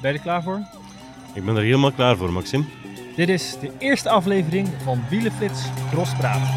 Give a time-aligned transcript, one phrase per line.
[0.00, 0.60] Ben je er klaar voor?
[1.34, 2.68] Ik ben er helemaal klaar voor, Maxim.
[3.16, 6.48] Dit is de eerste aflevering van Wielenflits Crosspraat.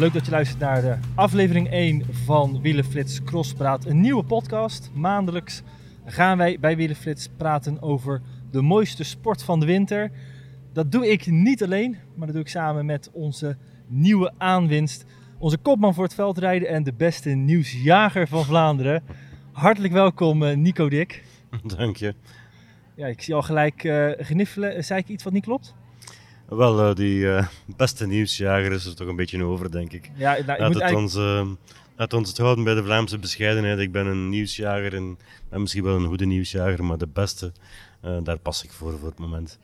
[0.00, 3.84] Leuk dat je luistert naar de aflevering 1 van Wielenflits Crosspraat.
[3.84, 4.90] Een nieuwe podcast.
[4.94, 5.62] Maandelijks
[6.04, 10.10] gaan wij bij Wielenflits praten over de mooiste sport van de winter.
[10.72, 13.56] Dat doe ik niet alleen, maar dat doe ik samen met onze
[13.86, 15.04] nieuwe aanwinst.
[15.38, 19.02] Onze kopman voor het veldrijden en de beste nieuwsjager van Vlaanderen.
[19.52, 21.24] Hartelijk welkom eh, Nico Dik.
[21.76, 22.14] Dank je.
[22.94, 24.84] Ja, ik zie al gelijk uh, gniffelen.
[24.84, 25.74] Zei ik iets wat niet klopt?
[26.50, 27.46] Wel, uh, die uh,
[27.76, 30.10] beste nieuwsjager is er toch een beetje over, denk ik.
[30.14, 30.94] Ja, nou, laat, het eigenlijk...
[30.94, 31.46] ons, uh,
[31.96, 33.78] laat ons het houden bij de Vlaamse bescheidenheid.
[33.78, 37.52] Ik ben een nieuwsjager en ben misschien wel een goede nieuwsjager, maar de beste,
[38.22, 39.58] daar pas ik voor voor het moment.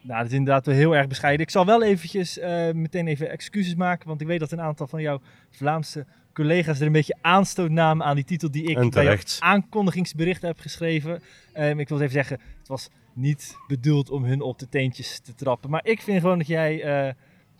[0.00, 1.46] Nou, dat is inderdaad wel heel erg bescheiden.
[1.46, 2.38] Ik zal wel eventjes
[2.72, 6.86] meteen even excuses maken, want ik weet dat een aantal van jouw Vlaamse collega's er
[6.86, 11.22] een beetje aanstoot namen aan die titel die ik bij het aankondigingsbericht heb geschreven.
[11.58, 15.34] Um, ik wil even zeggen, het was niet bedoeld om hun op de teentjes te
[15.34, 15.70] trappen.
[15.70, 17.12] Maar ik vind gewoon dat jij uh,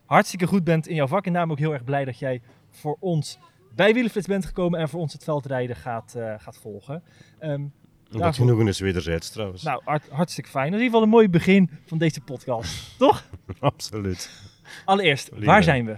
[0.05, 1.27] hartstikke goed bent in jouw vak.
[1.27, 2.41] En daarom ook heel erg blij dat jij
[2.71, 3.39] voor ons
[3.75, 7.03] bij Wielenflits bent gekomen en voor ons het veldrijden gaat, uh, gaat volgen.
[7.41, 7.73] Um,
[8.11, 9.63] dat genoegen is wederzijds trouwens.
[9.63, 10.71] Nou, hart, hartstikke fijn.
[10.71, 13.25] Dat is in ieder geval een mooi begin van deze podcast, toch?
[13.59, 14.31] Absoluut.
[14.85, 15.47] Allereerst, Lieve.
[15.47, 15.97] waar zijn we?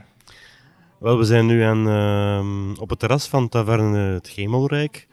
[0.98, 5.08] Wel, we zijn nu aan, uh, op het terras van Taverne het Gemelrijk.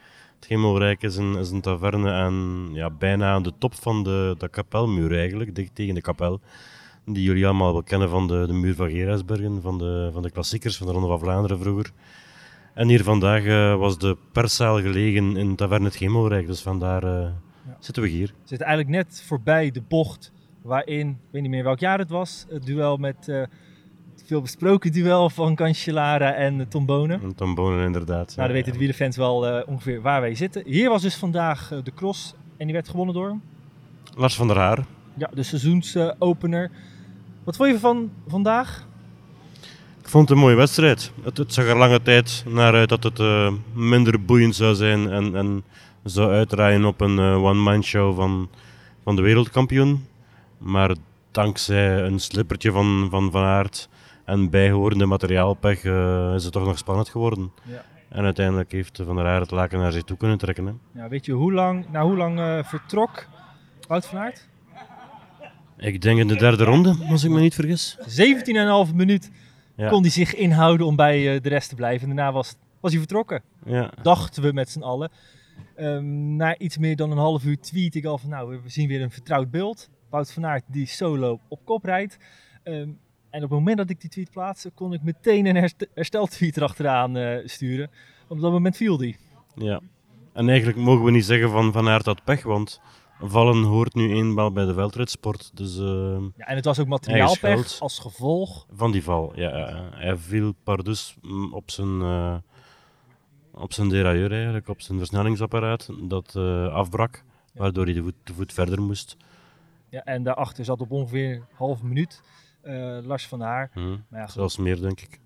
[0.46, 4.36] Het Gemelrijk is een, is een taverne aan, ja, bijna aan de top van de,
[4.38, 6.40] de kapelmuur eigenlijk, dicht tegen de kapel.
[7.06, 10.32] Die jullie allemaal wel kennen van de, de muur van Gerasbergen, van de, van de
[10.32, 11.92] klassiekers van de Ronde van Vlaanderen vroeger.
[12.74, 17.10] En hier vandaag uh, was de perszaal gelegen in Taverne het Gemelrijk, dus vandaar uh,
[17.66, 17.78] ja.
[17.80, 18.28] zitten we hier.
[18.28, 22.10] We zitten eigenlijk net voorbij de bocht waarin, ik weet niet meer welk jaar het
[22.10, 23.28] was, het duel met...
[23.28, 23.44] Uh,
[24.26, 27.22] veel besproken duel van Cancellara en Tom Bonen.
[27.22, 28.36] En Tom Bonen inderdaad.
[28.36, 30.64] Nou, dan weten de wielerfans wel uh, ongeveer waar wij zitten.
[30.66, 33.38] Hier was dus vandaag uh, de cross en die werd gewonnen door...
[34.16, 34.86] Lars van der Haar.
[35.14, 36.72] Ja, de seizoensopener.
[37.44, 38.88] Wat vond je van vandaag?
[40.02, 41.12] Ik vond het een mooie wedstrijd.
[41.24, 45.12] Het, het zag er lange tijd naar uit dat het uh, minder boeiend zou zijn
[45.12, 45.64] en, en
[46.04, 48.50] zou uitdraaien op een one-man show van,
[49.04, 50.06] van de wereldkampioen.
[50.58, 50.96] Maar
[51.32, 53.90] dankzij een slippertje van Van, van Aert
[54.26, 57.52] en bijhorende materiaalpech uh, is het toch nog spannend geworden.
[57.64, 57.84] Ja.
[58.10, 60.66] En uiteindelijk heeft Van der Aert het laken naar zich toe kunnen trekken.
[60.66, 61.02] Hè.
[61.02, 63.28] Ja, weet je hoe lang, nou, hoe lang uh, vertrok
[63.88, 64.48] Wout van Aert?
[65.78, 67.98] Ik denk in de derde ronde, als ik me niet vergis.
[68.90, 69.32] 17,5 minuut
[69.76, 69.90] ja.
[69.90, 72.10] kon hij zich inhouden om bij uh, de rest te blijven.
[72.10, 73.42] En daarna was, was hij vertrokken.
[73.66, 73.92] Ja.
[74.02, 75.12] Dachten we met z'n allen.
[75.78, 78.88] Um, na iets meer dan een half uur tweet ik al van nou, we zien
[78.88, 79.90] weer een vertrouwd beeld.
[80.10, 82.18] Wout van Aert die solo op kop rijdt.
[82.64, 83.00] Um,
[83.36, 86.58] en op het moment dat ik die tweet plaatste, kon ik meteen een herst hersteltweet
[86.58, 87.90] erachteraan uh, sturen.
[88.28, 89.18] Op dat moment viel die.
[89.56, 89.82] Ja.
[90.34, 92.82] En eigenlijk mogen we niet zeggen van Van Aert had pech, want
[93.20, 95.52] vallen hoort nu eenmaal bij de veldritsport.
[95.54, 98.66] Dus, uh, ja, en het was ook materiaalpech als gevolg.
[98.74, 99.84] Van die val, ja.
[99.92, 101.16] Hij viel pardus
[101.52, 102.36] op zijn, uh,
[103.52, 106.36] op zijn derailleur eigenlijk, op zijn versnellingsapparaat, dat
[106.72, 107.24] afbrak,
[107.54, 109.18] waardoor hij de voet, de voet verder moest.
[109.90, 112.22] Ja, en daarachter zat op ongeveer een half minuut
[113.04, 113.70] Lars van Haar.
[113.74, 114.04] Hmm.
[114.10, 115.20] Maar ja, Zelfs meer, denk ik.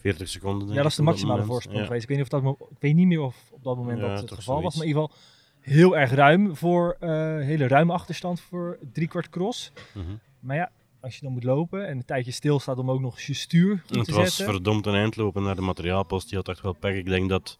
[0.00, 0.60] 40 seconden.
[0.60, 1.84] Denk ja, dat is de maximale voorsprong ja.
[1.86, 2.02] geweest.
[2.02, 4.20] Ik weet, niet of dat, ik weet niet meer of op dat moment ja, dat
[4.20, 4.74] het geval was.
[4.74, 5.18] Maar in ieder geval
[5.60, 7.08] heel erg ruim voor uh,
[7.40, 9.72] hele ruime achterstand voor driekwart cross.
[9.94, 10.20] Mm -hmm.
[10.40, 10.70] Maar ja,
[11.00, 14.10] als je dan moet lopen en een tijdje stilstaat om ook nog je stuur het
[14.10, 14.54] was zetten.
[14.54, 16.28] verdomd een eindlopen naar de materiaalpost.
[16.28, 16.94] Die had echt wel pech.
[16.94, 17.58] Ik denk dat,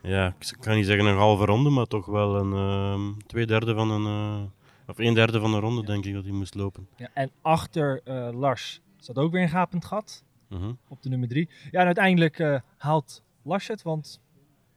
[0.00, 3.74] ja, ik kan niet zeggen een halve ronde, maar toch wel een uh, twee derde
[3.74, 4.42] van een, uh,
[4.86, 5.86] of een derde van een ronde ja.
[5.86, 6.88] denk ik dat hij moest lopen.
[6.96, 10.78] Ja, en achter uh, Lars zat ook weer een gapend gat -hmm.
[10.88, 11.48] op de nummer drie.
[11.70, 14.20] Ja, en uiteindelijk uh, haalt Lars het, want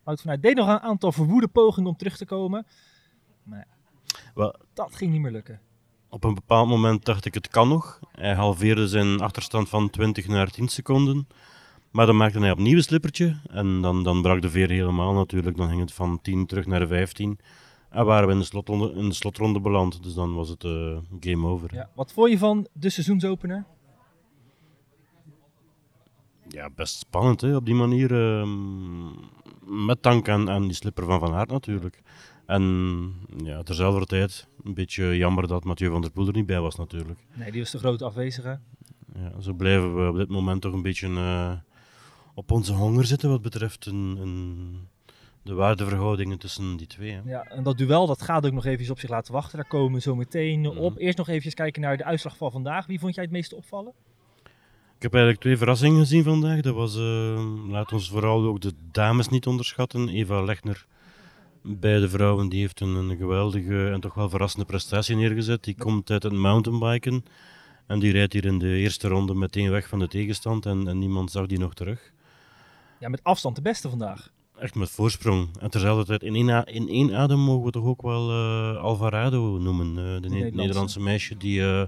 [0.03, 2.65] Wout van Aert deed nog een aantal verwoede pogingen om terug te komen.
[3.43, 3.67] Maar
[4.35, 5.61] well, dat ging niet meer lukken.
[6.09, 7.99] Op een bepaald moment dacht ik het kan nog.
[8.11, 11.27] Hij halveerde zijn achterstand van 20 naar 10 seconden.
[11.91, 13.39] Maar dan maakte hij opnieuw een slippertje.
[13.49, 15.57] En dan, dan brak de veer helemaal natuurlijk.
[15.57, 17.39] Dan ging het van 10 terug naar de 15.
[17.97, 20.03] En waren we in de slotronde, in de slotronde beland.
[20.03, 21.73] Dus dan was het uh, game over.
[21.73, 23.65] Ja, wat vond je van de seizoensopener?
[26.47, 28.11] Ja, best spannend hè, op die manier.
[28.11, 28.47] Uh,
[29.65, 32.01] met dank aan, aan die slipper van Van Aert natuurlijk.
[32.45, 33.13] En
[33.43, 36.75] ja, terzelfde tijd een beetje jammer dat Mathieu van der Poel er niet bij was
[36.75, 37.19] natuurlijk.
[37.33, 38.59] Nee, die was de grote afwezige.
[39.13, 41.51] Ja, zo blijven we op dit moment toch een beetje uh,
[42.33, 44.87] op onze honger zitten wat betreft een, een
[45.47, 47.11] de waardeverhoudingen tussen die twee.
[47.11, 47.21] Hè.
[47.25, 49.57] Ja, en dat duel dat gaat ook nog even op zich laten wachten.
[49.57, 50.77] Daar komen we zo meteen mhm.
[50.77, 50.97] op.
[50.97, 52.85] Eerst nog even kijken naar de uitslag van vandaag.
[52.85, 53.93] Wie vond jij het meest opvallen?
[54.95, 56.61] Ik heb eigenlijk twee verrassingen gezien vandaag.
[56.61, 60.09] Dat was, uh, laat ons vooral ook de dames niet onderschatten.
[60.09, 60.85] Eva Lechner,
[61.61, 65.63] beide vrouwen, die heeft een, een geweldige en toch wel verrassende prestatie neergezet.
[65.63, 67.23] Die komt uit het mountainbiken
[67.87, 70.97] en die rijdt hier in de eerste ronde meteen weg van de tegenstand en, en
[70.97, 72.11] niemand zag die nog terug.
[72.99, 75.49] Ja, met afstand de beste vandaag echt met voorsprong.
[75.59, 79.57] En terzelfde tijd, in één, in één adem mogen we toch ook wel uh, Alvarado
[79.57, 79.87] noemen.
[79.87, 80.99] Uh, de, Nederlandse.
[80.99, 81.83] meisje die uh,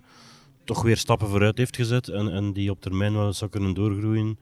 [0.64, 2.08] toch weer stappen vooruit heeft gezet.
[2.08, 4.40] En, en die op termijn wel zou kunnen doorgroeien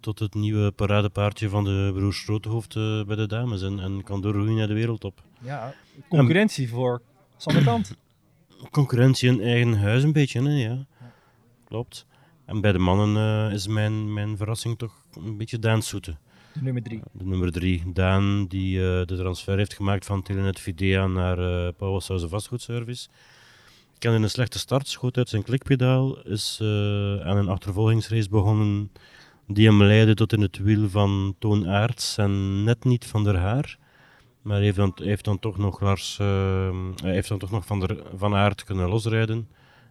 [0.00, 2.24] tot het nieuwe paradepaardje van de broers
[3.06, 3.62] bij de dames.
[3.62, 5.22] En, en kan doorgroeien naar de wereldtop.
[5.40, 5.74] Ja,
[6.08, 7.02] concurrentie en, voor
[7.36, 7.96] Sander Kant.
[8.70, 10.86] Concurrentie in eigen huis een beetje, hè, ja.
[11.64, 12.06] Klopt.
[12.44, 16.16] En bij de mannen is mijn, mijn verrassing toch een beetje Daan Soete.
[16.54, 17.00] De nummer drie.
[17.12, 17.82] De nummer drie.
[17.92, 23.08] Daan, die uh, de transfer heeft gemaakt van Telenet Videa naar uh, eh, Powerhouse Vastgoedservice.
[23.98, 26.68] Kende een slechte start, schoot uit zijn klikpedaal, is uh,
[27.20, 28.90] aan een achtervolgingsrace begonnen
[29.46, 33.38] die hem leidde tot in het wiel van Toon Aerts en net niet van der
[33.38, 33.78] Haar.
[34.42, 38.02] Maar heeft dan, heeft dan toch nog Lars, uh, heeft dan toch nog van, der,
[38.16, 39.48] van Aert kunnen losrijden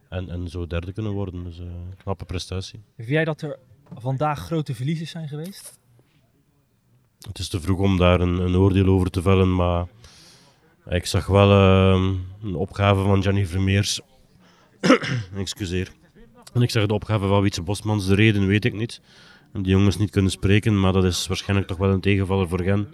[0.10, 1.44] en, en zo derde kunnen worden.
[1.44, 2.82] Dus een knappe prestatie.
[2.96, 3.60] Vind jij dat er
[3.96, 5.82] vandaag grote verliezers zijn geweest?
[7.28, 9.86] Het is te vroeg om daar een, een oordeel over te vellen, maar
[10.90, 12.12] ik zag wel uh,
[12.44, 14.02] een opgave van Gianni Vermeers.
[15.36, 15.92] Excuseer.
[16.54, 18.08] En ik zag de opgave van Wietse Bosmans.
[18.08, 19.02] De reden weet ik niet.
[19.54, 22.88] Die jongens niet kunnen spreken, maar dat is waarschijnlijk toch wel een tegenvaller voor Gen.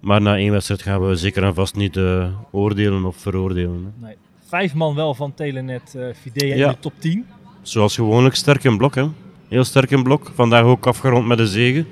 [0.00, 3.94] Maar na één wedstrijd gaan we zeker en vast niet uh, oordelen of veroordelen.
[3.96, 4.16] Nee.
[4.46, 7.26] Vijf man wel van Telenet uh, Fidea in de top 10.
[7.62, 8.94] Zoals gewoonlijk sterk in blok.
[8.94, 9.08] Hè.
[9.48, 10.30] Heel sterk in blok.
[10.34, 11.86] Vandaag ook afgerond met een zegen.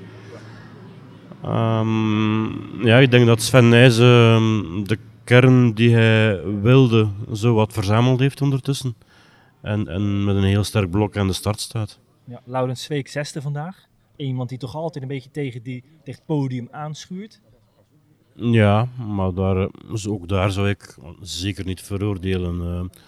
[1.45, 7.73] Um, ja, ik denk dat Sven Nijs ehm, de kern die hij wilde zo wat
[7.73, 8.95] verzameld heeft ondertussen.
[9.61, 11.99] En, en met een heel sterk blok aan de start staat.
[12.23, 13.87] Ja, Laurens Zweek zesde vandaag.
[14.15, 17.41] Iemand die toch altijd een beetje tegen, die, tegen het podium aanschuurt.
[18.35, 22.55] Ja, maar daar, dus ook daar zou ik zeker niet veroordelen.
[22.61, 22.99] Uh,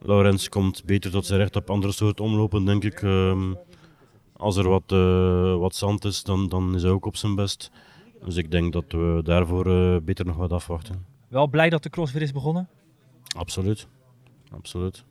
[0.00, 3.02] Laurens komt beter tot zijn recht op andere soort omlopen, denk ik.
[3.02, 3.52] Uh,
[4.36, 7.70] als er wat, uh, wat zand is, dan, dan is hij ook op zijn best.
[8.24, 11.06] Dus ik denk dat we daarvoor uh, beter nog wat afwachten.
[11.28, 12.68] Wel blij dat de cross weer is begonnen?
[13.36, 13.86] Absoluut.
[14.50, 15.04] Absoluut.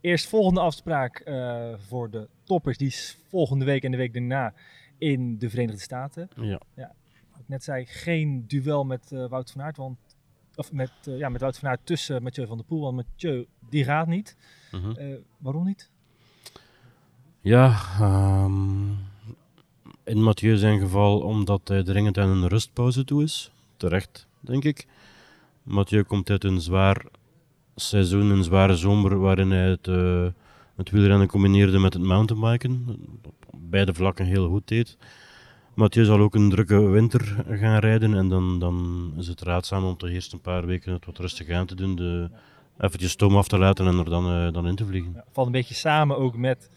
[0.00, 4.54] Eerst volgende afspraak uh, voor de toppers, die is volgende week en de week daarna
[4.98, 6.28] in de Verenigde Staten.
[6.36, 6.60] Ja.
[6.74, 6.94] ja
[7.38, 9.98] ik net zei, geen duel met Wout van Aert, want,
[10.54, 13.84] of met, ja, met Wout van Aert tussen Mathieu van der Poel, want Mathieu die
[13.84, 14.36] gaat niet.
[14.72, 14.90] Mhm.
[14.90, 15.18] -huh.
[15.38, 15.90] waarom niet?
[17.44, 18.98] Ja, um,
[20.04, 23.50] in Mathieu zijn geval omdat hij dringend aan een rustpauze toe is.
[23.76, 24.86] Terecht, denk ik.
[25.62, 27.04] Mathieu komt uit een zwaar
[27.74, 30.26] seizoen, een zware zomer, waarin hij het, uh,
[30.76, 32.86] het wielrennen combineerde met het mountainbiken.
[33.46, 34.96] Op beide vlakken heel goed deed.
[35.74, 39.96] Mathieu zal ook een drukke winter gaan rijden en dan, dan is het raadzaam om
[39.96, 41.96] toch eerst een paar weken het wat rustig aan te doen.
[41.96, 42.30] De,
[42.78, 45.12] eventjes stoom af te laten en er dan, uh, dan in te vliegen.
[45.14, 46.70] Ja, valt een beetje samen ook met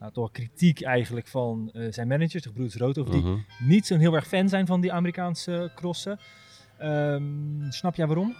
[0.00, 3.36] nou, toch kritiek eigenlijk van uh, zijn managers, de broers Rood, die mhm.
[3.58, 6.18] niet zo'n heel erg fan zijn van die Amerikaanse crossen.
[6.82, 8.36] Um, snap jij waarom?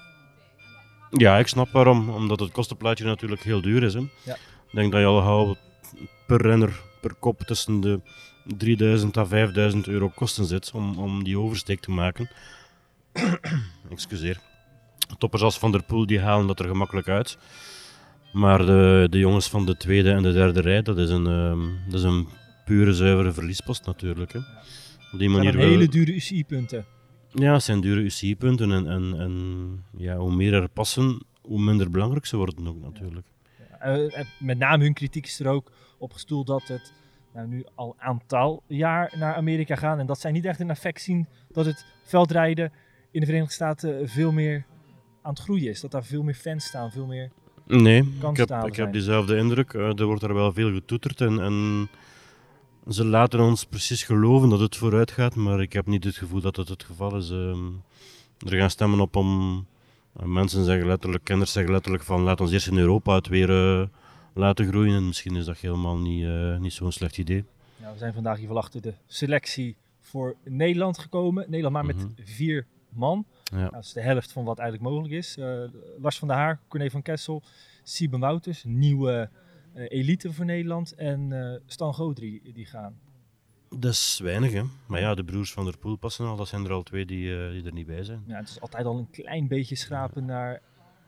[1.11, 2.09] Ja, ik snap waarom.
[2.09, 3.95] Omdat het kostenplaatje natuurlijk heel duur is.
[3.95, 4.01] Hè.
[4.25, 4.35] Ja.
[4.35, 5.57] Ik denk dat je al gauw
[6.27, 8.01] per renner, per kop tussen de
[8.45, 12.31] 3000 à 5000 euro kosten zit om, om die oversteek te maken.
[13.91, 14.41] Excuseer.
[15.19, 17.39] Toppers als Van der Poel die halen dat er gemakkelijk uit.
[18.33, 21.79] Maar de, de jongens van de tweede en de derde rij, dat is een, um,
[21.89, 22.29] dat is een
[22.65, 24.33] pure zuivere verliespost natuurlijk.
[24.33, 24.39] Hè.
[25.13, 26.85] Op die manier zijn hele dure UCI-punten.
[27.33, 28.73] Ja, het zijn dure UCI-punten.
[28.73, 33.27] En, en, en ja, hoe meer er passen, hoe minder belangrijk ze worden ook natuurlijk.
[33.81, 36.93] Ja, met name hun kritiek is er ook op gestoeld dat het
[37.35, 39.99] nou, nu al een aantal jaar naar Amerika gaan.
[39.99, 42.73] En dat zij niet echt een effect zien dat het veldrijden
[43.11, 44.65] in de Verenigde Staten veel meer
[45.23, 45.81] aan het groeien is.
[45.81, 47.31] Dat daar veel meer fans staan, veel meer
[47.71, 49.73] Nee, ik heb, ik heb diezelfde indruk.
[49.73, 51.89] Uh, er wordt er wel veel getoeterd en, en,
[52.89, 56.41] ze laten ons precies geloven dat het vooruit gaat, maar ik heb niet het gevoel
[56.41, 57.31] dat het het geval is.
[57.31, 57.57] Uh,
[58.39, 59.67] er gaan stemmen op om...
[60.21, 63.51] Uh, mensen zeggen letterlijk, kenners zeggen letterlijk van laat ons eerst in Europa het weer
[63.51, 63.87] eh,
[64.35, 64.97] laten groeien.
[64.97, 66.27] En misschien is dat helemaal niet,
[66.61, 67.45] niet zo'n slecht idee.
[67.77, 71.45] Ja, we zijn vandaag hier achter de selectie voor Nederland gekomen.
[71.49, 72.09] Nederland maar met mhm.
[72.25, 73.27] vier man.
[73.45, 73.69] Ja.
[73.69, 75.37] dat is de helft van wat eigenlijk mogelijk is.
[75.37, 75.63] Uh,
[75.99, 77.43] Lars van der Haar, Corné van Kessel,
[77.83, 79.31] Sieben Wouters, nieuwe
[79.75, 80.95] uh, elite voor Nederland.
[80.95, 82.99] En uh, Stan Godri, die gaan.
[83.79, 84.63] Dat is weinig, hè.
[84.87, 86.37] Maar ja, de broers van der Poel passen al.
[86.37, 88.23] Dat zijn er al twee die, die er niet bij zijn.
[88.27, 90.63] Ja, het is altijd al een klein beetje schrapen naar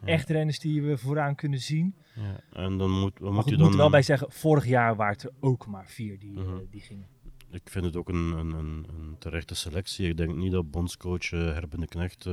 [0.05, 1.95] echt renners die we vooraan kunnen zien.
[2.15, 2.61] Ja.
[2.63, 3.67] En dan moet, wat moet je dan...
[3.67, 7.07] moet wel bij zeggen, vorig jaar waren er ook maar vier die, uh die gingen.
[7.53, 10.09] Ik vind het ook een, een, een, een terechte selectie.
[10.09, 12.27] Ik denk niet dat bondscoach uh, Herben de Knecht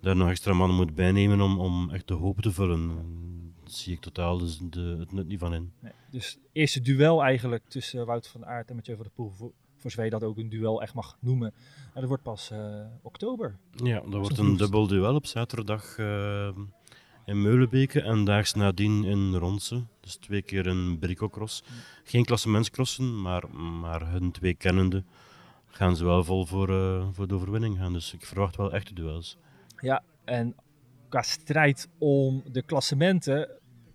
[0.00, 2.88] daar nog extra mannen moet bijnemen om, om echt de hoop te vullen.
[2.88, 5.72] Daar zie ik totaal dus de, het nut niet van in.
[5.80, 9.52] Nee, dus het eerste duel eigenlijk tussen Wout van Aert en Mathieu van der Poel,
[9.76, 11.54] voor, je dat ook een duel echt mag noemen,
[11.94, 13.58] dat wordt pas uh, oktober.
[13.70, 16.50] Ja, dat wordt een dubbel duel op zaterdag uh,
[17.28, 19.82] in Meulenbeke en daags nadien in Ronse.
[20.00, 21.62] Dus twee keer een bricocross.
[22.04, 25.04] Geen klassementscrossen, maar, maar hun twee kennende
[25.66, 27.92] gaan ze wel vol voor, uh, voor de overwinning gaan.
[27.92, 29.38] Dus ik verwacht wel echte duels.
[29.80, 30.54] Ja, en
[31.08, 33.48] qua strijd om de klassementen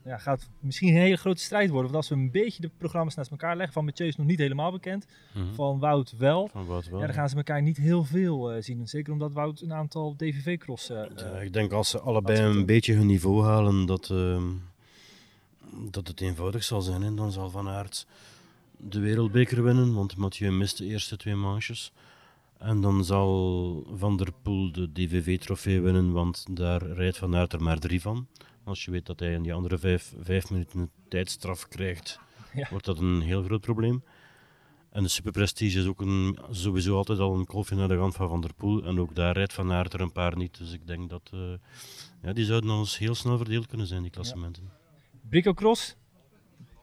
[0.06, 1.92] ja, gaat misschien een hele grote strijd worden.
[1.92, 4.40] Want als we een beetje de programma's naast elkaar leggen, van Mathieu is nog niet
[4.40, 5.54] helemaal bekend, Mhm.
[5.54, 6.48] van Wout wel.
[6.48, 7.00] Van Wout wel.
[7.00, 8.88] Ja, dan gaan ze elkaar niet heel veel uh, zien.
[8.88, 11.12] Zeker omdat Wout een aantal DVV-crossen...
[11.12, 14.42] Uh, ja, ik denk als ze allebei een beetje hun niveau halen, dat, uh,
[15.92, 17.04] dat het eenvoudig zal zijn.
[17.04, 18.08] En dan zal Van Aert
[18.78, 21.92] de wereldbeker winnen, want Mathieu mist de eerste twee manches.
[22.58, 27.64] En dan zal Van der Poel de DVV-trofee winnen, want daar rijdt Van Aert er
[27.64, 28.28] maar drie van.
[28.64, 32.20] Als je weet dat hij in die andere vijf, vijf minuten tijdstraf krijgt,
[32.54, 32.68] ja.
[32.70, 34.04] wordt dat een heel groot probleem.
[34.90, 38.30] En de Superprestige is ook een, sowieso altijd al een kolfje naar de rand van
[38.30, 38.84] Van der Poel.
[38.84, 40.58] En ook daar rijdt Van Aert er een paar niet.
[40.58, 41.54] Dus ik denk dat uh,
[42.22, 44.64] ja, die zouden ons heel snel verdeeld kunnen zijn, die klassementen.
[44.64, 45.20] Ja.
[45.30, 45.96] Brico Cross,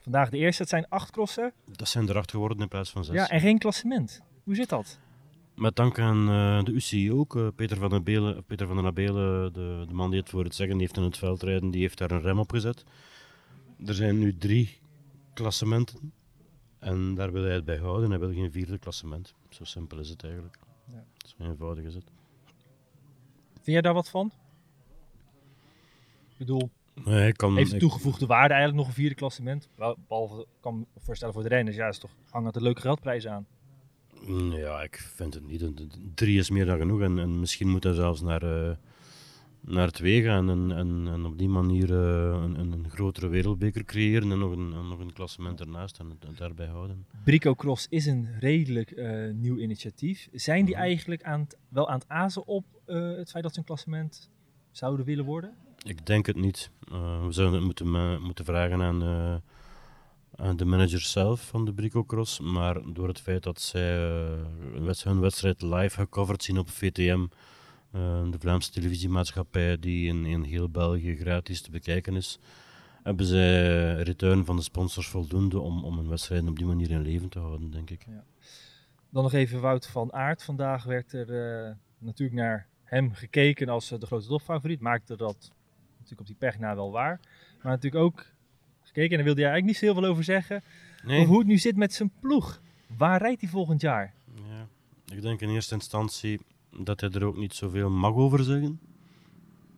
[0.00, 0.62] vandaag de eerste.
[0.62, 1.52] Het zijn acht crossen.
[1.76, 3.14] Dat zijn er acht geworden in plaats van zes.
[3.14, 4.22] Ja, en geen klassement.
[4.44, 4.98] Hoe zit dat?
[5.60, 7.34] Met dank aan uh, de UCI ook.
[7.34, 10.44] Uh, Peter van der Belen, Peter van den Abelen, de, de man die het voor
[10.44, 12.84] het zeggen heeft in het veldrijden, die heeft daar een rem op gezet.
[13.86, 14.78] Er zijn nu drie
[15.34, 16.12] klassementen.
[16.78, 18.10] En daar wil hij het bij houden.
[18.10, 19.34] Hij wil geen vierde klassement.
[19.48, 20.58] Zo simpel is het eigenlijk.
[20.92, 21.04] Ja.
[21.26, 22.12] Zo eenvoudig is het.
[23.52, 24.32] Vind jij daar wat van?
[26.30, 26.70] Ik bedoel,
[27.04, 29.68] nee, kan, heeft de toegevoegde waarde eigenlijk nog een vierde klassement?
[30.08, 33.46] Behalve, kan me voorstellen voor de renners, ja, is toch hangt een leuke geldprijs aan.
[34.26, 35.64] Ja, ik vind het niet.
[36.14, 37.00] Drie is meer dan genoeg.
[37.00, 38.70] En, en misschien moet hij zelfs naar, uh,
[39.60, 40.50] naar twee gaan.
[40.50, 44.30] En, en, en op die manier uh, een, een, grotere wereldbeker creëren.
[44.30, 47.06] En nog een, en nog een klassement ernaast en het daarbij houden.
[47.24, 50.28] Brico Cross is een redelijk uh, nieuw initiatief.
[50.32, 54.30] Zijn die eigenlijk aan wel aan het azen op het feit dat ze een klassement
[54.70, 55.54] zouden willen worden?
[55.82, 56.70] Ik denk het niet.
[57.24, 59.02] we zouden het moeten, moeten vragen aan
[60.56, 64.08] de manager zelf van de Brico Cross, maar door het feit dat zij
[64.78, 70.42] uh, hun wedstrijd live gecoverd zien op VTM, uh, de Vlaamse televisiemaatschappij die in, in
[70.42, 72.38] heel België gratis te bekijken is,
[73.02, 77.02] hebben zij return van de sponsors voldoende om, om hun wedstrijden op die manier in
[77.02, 78.04] leven te houden, denk ik.
[78.06, 78.24] Ja.
[79.10, 80.42] Dan nog even Wout van Aert.
[80.42, 84.80] Vandaag werd er natuurlijk naar hem gekeken als de grote topfavoriet.
[84.80, 85.52] Maakte dat
[85.92, 87.20] natuurlijk op die pagina wel waar.
[87.62, 88.26] Maar natuurlijk ook
[88.92, 90.62] gekeken en daar wilde hij eigenlijk niet zo heel veel over zeggen.
[91.04, 91.26] Nee.
[91.26, 92.60] Hoe het nu zit met zijn ploeg.
[92.96, 94.14] Waar rijdt hij volgend jaar?
[94.34, 94.68] Ja,
[95.14, 96.40] ik denk in eerste instantie
[96.78, 98.80] dat hij er ook niet zoveel mag over zeggen.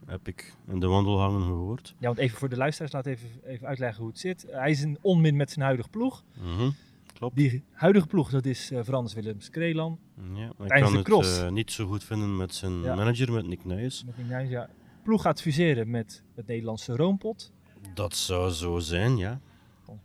[0.07, 1.95] Heb ik in de wandelhangen gehoord.
[1.99, 4.47] Ja, want even voor de luisteraars, laat even, even uitleggen hoe het zit.
[4.51, 6.25] Hij is een onmin met zijn huidige ploeg.
[6.41, 6.75] Mm -hmm.
[7.23, 7.37] Klopt.
[7.37, 9.99] Die huidige ploeg, dat is uh, Frans Willems Kreelan.
[10.35, 12.95] Ja, ik kan het uh, niet zo goed vinden met zijn ja.
[12.95, 14.05] manager, met Nick Nuyes.
[14.05, 14.69] Met Nick Nuyes, ja.
[15.03, 17.53] Ploeg gaat fuseren met het Nederlandse Roompot.
[17.95, 19.41] Dat zou zo zijn, ja.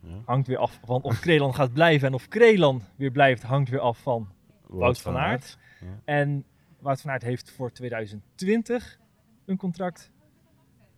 [0.00, 0.22] ja.
[0.24, 3.80] Hangt weer af van of Krelan gaat blijven en of Krelan weer blijft, hangt weer
[3.80, 4.28] af van
[4.66, 5.58] Wout, Wout van, van Aert.
[5.80, 5.86] Ja.
[6.04, 6.44] En
[6.80, 8.98] Wout van Aert heeft voor 2020
[9.44, 10.12] een contract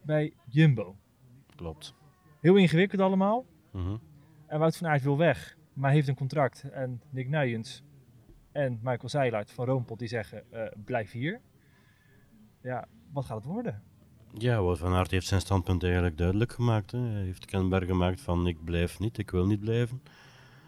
[0.02, 0.96] bij Jumbo.
[1.56, 1.94] Klopt.
[2.40, 3.46] Heel ingewikkeld allemaal.
[3.72, 4.00] Mm -hmm.
[4.46, 6.70] En Wout van Aert wil weg, maar heeft een contract.
[6.70, 7.82] En Nick Nuyens
[8.52, 11.40] en Michael Zeilaert van Roompot die zeggen, uh, blijf hier.
[12.62, 13.82] Ja, wat gaat het worden?
[14.38, 16.90] Ja, Wout van Aert heeft zijn standpunt eigenlijk duidelijk gemaakt.
[16.90, 16.98] Hè.
[16.98, 20.02] Hij heeft kenbaar gemaakt van ik blijf niet, ik wil niet blijven.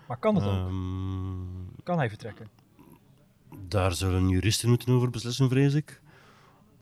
[0.09, 0.69] Maar kan het ook?
[0.69, 2.49] Um, kan hij vertrekken?
[3.69, 6.01] Daar zullen juristen moeten over beslissen, vrees ik.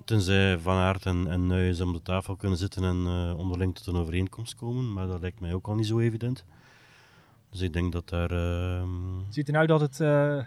[0.04, 3.96] Tenzij Van Aert en, en om de tafel kunnen zitten en uh, onderling tot een
[3.96, 4.92] overeenkomst komen.
[4.92, 6.44] Maar dat lijkt mij ook al niet zo evident.
[7.50, 8.32] Dus ik denk dat daar...
[8.32, 8.82] Uh,
[9.28, 10.00] Ziet er nou dat het...
[10.00, 10.42] Uh,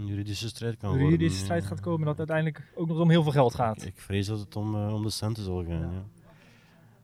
[0.00, 1.16] een juridische strijd kan een worden.
[1.16, 3.82] juridische strijd gaat komen en dat het uiteindelijk ook nog om heel veel geld gaat.
[3.82, 5.90] Ik, ik vrees dat het om, uh, om de centen zal gaan, ja.
[5.92, 6.04] ja.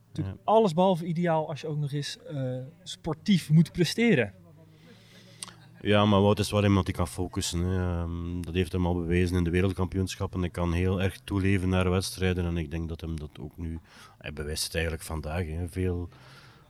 [0.07, 0.51] Natuurlijk ja.
[0.51, 4.33] alles behalve ideaal als je ook nog eens uh, sportief moet presteren.
[5.81, 7.59] Ja, maar Wout is wel iemand die kan focussen.
[7.59, 8.01] Hè.
[8.01, 10.39] Um, dat heeft hem al bewezen in de wereldkampioenschappen.
[10.39, 13.79] Hij kan heel erg toeleven naar wedstrijden en ik denk dat hem dat ook nu...
[14.17, 15.45] Hij bewijst het eigenlijk vandaag.
[15.45, 15.67] Hè.
[15.67, 16.09] Veel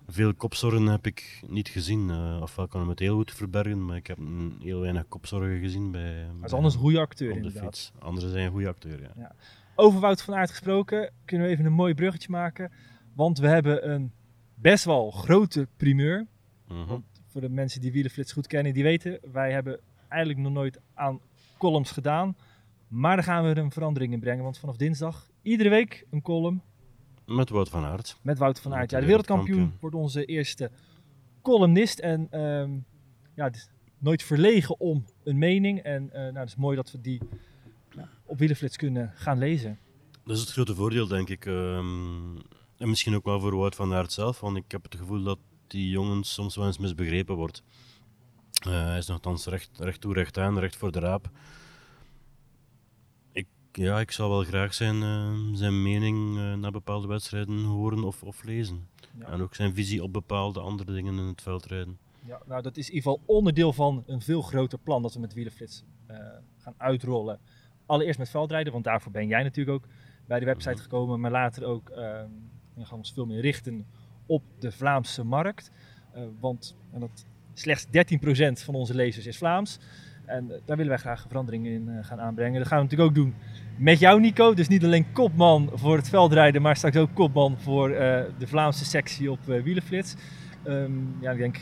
[0.08, 2.10] Veel kopzorgen heb ik niet gezien.
[2.10, 4.18] Uh, ofwel kan hem het heel goed verbergen, maar ik heb
[4.60, 6.28] heel weinig kopzorgen gezien bij.
[6.36, 7.64] Dat is anders een goede acteur op de inderdaad.
[7.64, 7.92] fiets.
[8.00, 9.12] Anderen zijn een goede acteur, ja.
[9.16, 9.36] ja.
[9.76, 12.72] Over Wout van Aert gesproken, kunnen we even een mooi bruggetje maken.
[13.14, 14.12] Want we hebben een
[14.56, 16.28] best wel grote primeur.
[16.68, 16.98] Mhm.
[17.26, 21.20] voor de mensen die Wielenflits goed kennen, die weten, wij hebben eigenlijk nog nooit aan
[21.58, 22.36] columns gedaan.
[22.88, 24.44] Maar daar gaan we een verandering in brengen.
[24.44, 26.62] Want vanaf dinsdag, iedere week een column.
[27.26, 28.18] Met Wout van Aert.
[28.22, 28.92] Met Wout van Aert.
[28.92, 30.72] Ja, de wereldkampioen wordt onze eerste
[31.42, 32.00] columnist.
[32.00, 32.86] En um,
[33.36, 33.52] ja,
[33.98, 35.80] nooit verlegen om een mening.
[35.80, 37.22] En uh, nou, het is mooi dat we die
[38.26, 39.80] op Wielenflits kunnen gaan lezen.
[40.24, 41.46] Dat is het grote voordeel, denk ik.
[41.46, 42.38] Um,
[42.78, 44.40] en misschien ook wel voor Wout van Aert zelf.
[44.40, 47.64] Want ik heb het gevoel dat die jongen soms wel eens misbegrepen wordt.
[48.68, 51.30] Uh, hij is nogthans recht, recht toe, recht aan, recht voor de raap.
[53.76, 58.24] Ja, ik zou wel graag zijn, uh, zijn mening uh, naar bepaalde wedstrijden horen of,
[58.24, 58.88] of lezen.
[59.20, 61.98] En ook zijn visie op bepaalde andere dingen in het veldrijden.
[62.26, 65.20] Ja, nou, dat is in ieder geval onderdeel van een veel groter plan dat we
[65.20, 65.84] met Wielenflits
[66.58, 67.40] gaan uitrollen.
[67.86, 69.92] Allereerst met veldrijden, want daarvoor ben jij natuurlijk ook
[70.28, 70.82] bij de website mhm.
[70.82, 72.30] gekomen, maar later ook ehm,
[72.76, 73.88] gaan we ons veel meer richten
[74.26, 75.72] op de Vlaamse markt.
[76.40, 77.90] want en dat slechts 13%
[78.64, 79.80] van onze lezers is Vlaams.
[80.26, 82.60] En eh, daar willen wij graag verandering in eh, gaan aanbrengen.
[82.60, 83.34] Dat gaan we natuurlijk ook doen
[83.78, 84.54] met jou, Nico.
[84.54, 88.86] Dus niet alleen kopman voor het veldrijden, maar straks ook kopman voor eh, de Vlaamse
[88.86, 90.16] sectie op uh, Wielenflits.
[91.22, 91.60] Ja, ik denk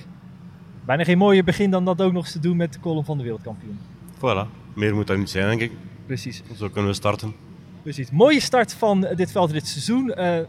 [0.86, 3.18] bijna geen mooier begin dan dat ook nog eens te doen met de column van
[3.18, 3.80] de wereldkampioen.
[4.18, 5.72] Voilà, meer moet dat niet zijn, denk ik.
[6.06, 6.44] Precies.
[6.56, 7.34] Zo kunnen we starten.
[7.82, 8.12] Precies.
[8.12, 10.14] Mooie start van dit veldritseizoen.
[10.18, 10.46] Uh, ik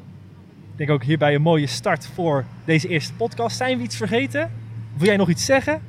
[0.76, 3.56] denk ook hierbij een mooie start voor deze eerste podcast.
[3.56, 4.50] Zijn we iets vergeten?
[4.96, 5.80] Wil jij nog iets zeggen?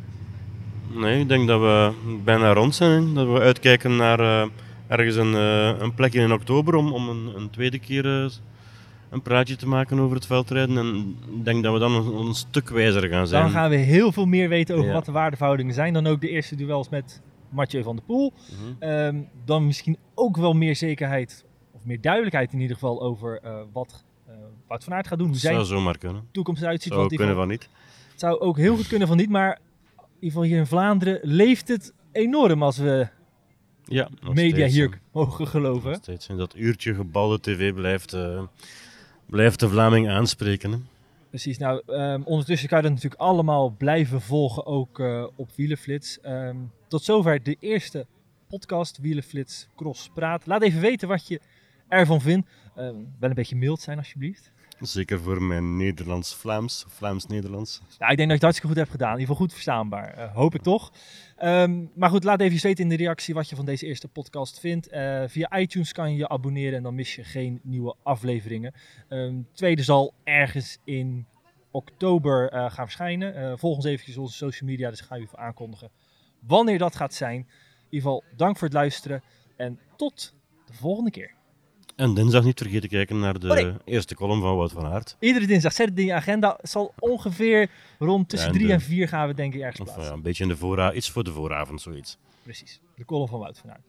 [0.93, 1.91] Nee, ik denk dat we
[2.23, 3.13] bijna rond zijn.
[3.13, 4.45] Dat we uitkijken naar uh,
[4.87, 8.29] ergens een, uh, een plekje in oktober om, om een, een tweede keer uh,
[9.09, 10.77] een praatje te maken over het veldrijden.
[10.77, 13.43] En ik denk dat we dan een, een stuk wijzer gaan zijn.
[13.43, 15.93] Dan gaan we heel veel meer weten over wat de waardeverhoudingen zijn.
[15.93, 18.33] Dan ook de eerste duels met Mathieu van der Poel.
[18.49, 19.27] Mm -hmm.
[19.45, 23.41] dan misschien ook wel meer zekerheid, of meer duidelijkheid in ieder geval, over
[23.73, 24.03] wat
[24.67, 25.27] Wout van Aert gaat doen.
[25.27, 26.27] Hoe zijn zou zomaar kunnen.
[26.31, 26.93] toekomst eruit ziet.
[26.93, 27.69] Zou kunnen van niet.
[28.11, 29.59] Het zou ook heel goed kunnen van niet, maar
[30.15, 33.07] ieder geval hier in Vlaanderen leeft het enorm als we
[33.83, 35.89] ja, media hier mogen geloven.
[35.89, 36.27] Nog steeds.
[36.27, 38.43] En dat uurtje gebalde tv blijft, uh,
[39.25, 40.71] blijft de Vlaming aanspreken.
[40.71, 40.77] Hè?
[41.29, 46.19] Precies, nou um, ondertussen kan je dat natuurlijk allemaal blijven volgen, ook uh, op Wielenflits.
[46.25, 48.05] Um, tot zover de eerste
[48.47, 50.45] podcast Wielenflits Cross Praat.
[50.45, 51.39] Laat even weten wat je
[51.87, 52.49] ervan vindt.
[52.77, 54.51] Um, wel een beetje mild zijn alsjeblieft.
[54.79, 57.81] Zeker voor mijn Nederlands-Vlaams, Vlaams-Nederlands.
[57.97, 59.13] Ja, ik denk dat je het hartstikke goed hebt gedaan.
[59.13, 60.91] In ieder geval goed verstaanbaar, uh, hoop ik toch.
[61.43, 64.59] Um, maar goed, laat even weten in de reactie wat je van deze eerste podcast
[64.59, 64.93] vindt.
[64.93, 68.73] Uh, via iTunes kan je je abonneren en dan mis je geen nieuwe afleveringen.
[69.09, 71.27] Um, tweede zal ergens in
[71.71, 73.59] oktober uh, gaan verschijnen.
[73.59, 75.91] volg ons eventjes onze social media, dus ga je even aankondigen
[76.47, 77.37] wanneer dat gaat zijn.
[77.37, 77.47] In
[77.89, 79.23] ieder geval, dank voor het luisteren
[79.55, 80.35] en tot
[80.65, 81.34] de volgende keer.
[81.95, 85.15] En dinsdag niet vergeten te kijken naar de eerste column van Wout van Aert.
[85.19, 85.73] Iedere dinsdag.
[85.73, 86.59] Zet het in je agenda.
[86.61, 90.03] zal ongeveer rond tussen drie en vier gaan we denk ik ergens plaatsen.
[90.03, 92.17] Ja, een beetje in de vooravond, iets voor de vooravond, zoiets.
[92.43, 92.79] Precies.
[92.95, 93.81] De column van Wout van Aert.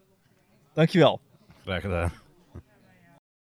[0.73, 1.21] Dankjewel.
[1.63, 2.13] Graag gedaan.